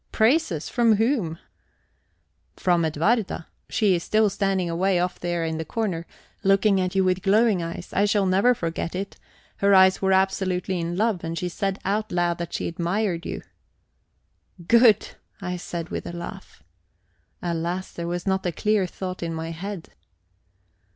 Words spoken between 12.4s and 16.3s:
she admired you." "Good," I said with a